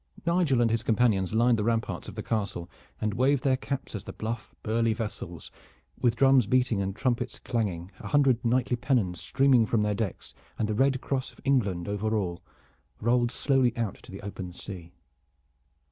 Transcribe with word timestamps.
Nigel 0.25 0.61
and 0.61 0.71
his 0.71 0.81
companions 0.81 1.31
lined 1.31 1.59
the 1.59 1.63
ramparts 1.63 2.07
of 2.09 2.15
the 2.15 2.23
castle 2.23 2.67
and 2.99 3.13
waved 3.13 3.43
their 3.43 3.55
caps 3.55 3.93
as 3.93 4.03
the 4.05 4.13
bluff, 4.13 4.55
burly 4.63 4.95
vessels, 4.95 5.51
with 5.95 6.15
drums 6.15 6.47
beating 6.47 6.81
and 6.81 6.95
trumpets 6.95 7.37
clanging, 7.37 7.91
a 7.99 8.07
hundred 8.07 8.43
knightly 8.43 8.75
pennons 8.77 9.21
streaming 9.21 9.67
from 9.67 9.83
their 9.83 9.93
decks 9.93 10.33
and 10.57 10.67
the 10.67 10.73
red 10.73 11.01
cross 11.01 11.31
of 11.31 11.39
England 11.45 11.87
over 11.87 12.17
all, 12.17 12.41
rolled 12.99 13.29
slowly 13.29 13.77
out 13.77 13.93
to 14.01 14.11
the 14.11 14.21
open 14.21 14.51
sea. 14.53 14.91